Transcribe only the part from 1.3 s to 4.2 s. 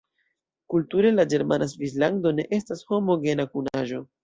ĝermana Svislando ne estas homogena kunaĵo.